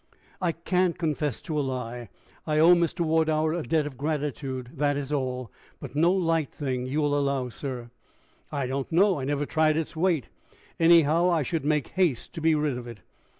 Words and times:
"I 0.41 0.51
can't 0.53 0.97
confess 0.97 1.43
to 1.43 1.59
a 1.59 1.61
lie. 1.61 2.09
I 2.47 2.57
owe 2.57 2.73
Mr. 2.73 3.01
Wardour 3.01 3.53
a 3.53 3.61
debt 3.61 3.85
of 3.85 3.99
gratitude 3.99 4.71
that 4.77 4.97
is 4.97 5.11
all 5.11 5.51
but 5.79 5.95
no 5.95 6.11
light 6.11 6.51
thing, 6.51 6.87
you 6.87 6.99
will 7.01 7.15
allow, 7.15 7.49
sir!" 7.49 7.91
"I 8.51 8.65
don't 8.65 8.91
know; 8.91 9.19
I 9.19 9.25
never 9.25 9.45
tried 9.45 9.77
its 9.77 9.95
weight. 9.95 10.29
Anyhow, 10.79 11.29
I 11.29 11.43
should 11.43 11.65
make 11.65 11.89
haste 11.89 12.33
to 12.33 12.41
be 12.41 12.55
rid 12.55 12.79
of 12.79 12.87
it." 12.87 13.01